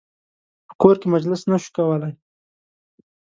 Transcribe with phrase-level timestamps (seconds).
[0.67, 2.13] په کور کې مجلس نه شو کولای.